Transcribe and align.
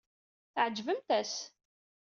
Tɛejbemt-as! 0.53 1.35